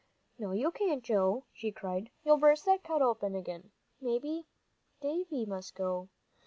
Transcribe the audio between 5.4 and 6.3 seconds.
must go.